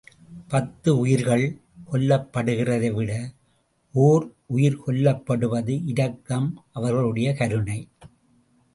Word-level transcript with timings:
பத்து 0.47 0.97
உயிர்கள் 0.97 1.43
கொல்லப்படுகிறதை 1.91 2.89
விட 2.93 3.11
ஒர் 3.95 4.25
உயிர் 4.47 4.79
கொல்லப்படுவது 4.87 5.81
இரக்கம், 5.85 6.49
அவர்களுடைய 6.71 7.33
கருணை. 7.33 7.79